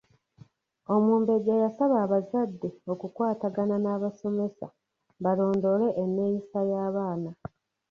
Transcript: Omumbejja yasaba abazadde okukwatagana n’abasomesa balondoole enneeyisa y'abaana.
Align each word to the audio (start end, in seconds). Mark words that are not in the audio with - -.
Omumbejja 0.95 1.53
yasaba 1.63 1.95
abazadde 2.05 2.69
okukwatagana 2.91 3.75
n’abasomesa 3.79 4.67
balondoole 5.23 5.87
enneeyisa 6.01 6.59
y'abaana. 6.71 7.31